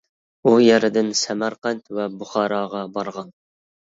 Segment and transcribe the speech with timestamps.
[0.45, 3.33] ئۇ يەردىن سەمەرقەنت ۋە بۇخاراغا بارغان.